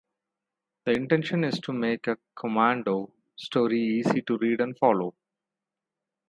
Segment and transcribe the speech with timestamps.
[0.85, 5.13] The intention is to make a "Commando" story easy to read and follow.